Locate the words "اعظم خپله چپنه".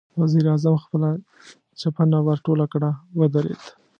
0.51-2.17